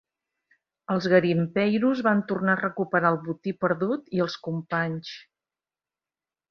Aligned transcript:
Els 0.93 1.07
garimpeiros 1.13 2.01
van 2.09 2.25
tornar 2.33 2.57
a 2.57 2.61
recuperar 2.63 3.13
el 3.17 3.21
botí 3.29 3.57
perdut 3.67 4.13
i 4.19 4.27
els 4.27 4.43
companys. 4.49 5.17